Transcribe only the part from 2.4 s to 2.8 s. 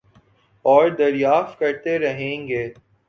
گے